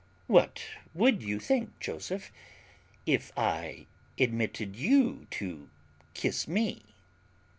[0.25, 0.63] What
[0.95, 2.31] would you think, Joseph,
[3.05, 3.85] if I
[4.17, 5.69] admitted you to
[6.15, 6.81] kiss me?"